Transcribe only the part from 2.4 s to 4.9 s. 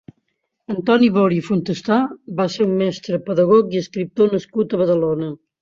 va ser un mestre, pedagog i escriptor nascut a